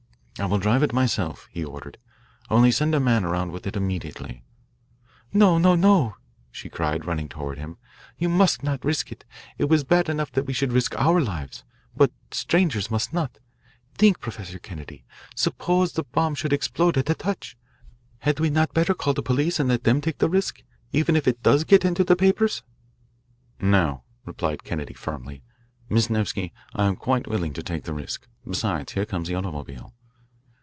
[0.39, 1.99] "I will drive it myself," he ordered,
[2.49, 4.43] "only send a man around with it immediately."
[5.31, 6.15] "No, no, no,"
[6.49, 7.77] she cried, running toward him,
[8.17, 9.23] you must not risk it.
[9.59, 11.63] It is bad enough that we should risk our lives.
[11.95, 13.37] But strangers must not.
[13.93, 15.05] Think, Professor Kennedy.
[15.35, 17.55] Suppose the bomb should explode at a touch!
[18.19, 21.27] Had we not better call the police and let them take the risk, even if
[21.27, 22.63] it does get into the papers?"
[23.59, 25.43] "No," replied Kennedy firmly.
[25.87, 28.27] "Miss Nevsky, I am quite willing to take the risk.
[28.43, 29.93] Besides, here comes the automobile."